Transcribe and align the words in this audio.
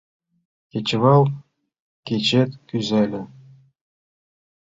Кечывал 0.71 1.23
кечет 2.05 2.51
кӱзале- 2.67 3.21